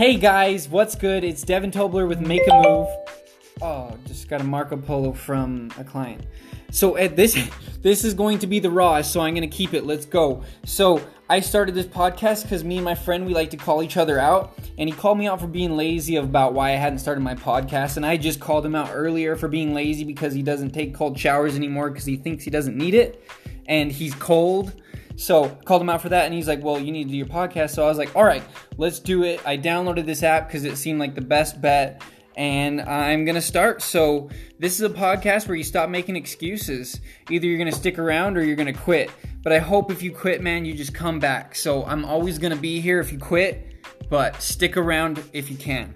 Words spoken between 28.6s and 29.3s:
let's do